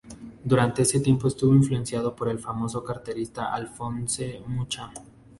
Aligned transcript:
Durante 0.43 0.81
este 0.81 0.99
tiempo 0.99 1.27
estuvo 1.27 1.53
influenciado 1.53 2.15
por 2.15 2.27
el 2.27 2.39
famoso 2.39 2.83
cartelista 2.83 3.53
Alphonse 3.53 4.41
Mucha. 4.47 4.91